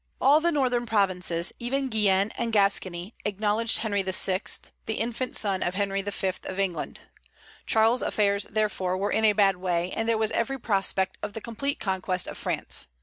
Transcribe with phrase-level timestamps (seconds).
[0.19, 4.41] All the northern provinces, even Guienne and Gascony, acknowledged Henry VI.,
[4.87, 6.27] the infant son of Henry V.
[6.45, 7.01] of England.
[7.67, 11.39] Charles's affairs, therefore, were in a bad way, and there was every prospect of the
[11.41, 12.87] complete conquest of France.